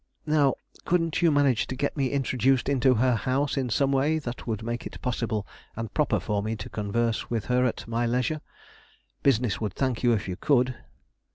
Now 0.25 0.55
couldn't 0.83 1.21
you 1.21 1.29
manage 1.29 1.67
to 1.67 1.75
get 1.75 1.95
me 1.95 2.09
introduced 2.09 2.67
into 2.67 2.95
her 2.95 3.13
house 3.13 3.55
in 3.55 3.69
some 3.69 3.91
way 3.91 4.17
that 4.17 4.47
would 4.47 4.63
make 4.63 4.87
it 4.87 4.99
possible 5.03 5.45
and 5.75 5.93
proper 5.93 6.19
for 6.19 6.41
me 6.41 6.55
to 6.55 6.69
converse 6.69 7.29
with 7.29 7.45
her 7.45 7.65
at 7.65 7.87
my 7.87 8.07
leisure? 8.07 8.41
Business 9.21 9.61
would 9.61 9.75
thank 9.75 10.01
you 10.01 10.11
if 10.13 10.27
you 10.27 10.35
could." 10.37 10.73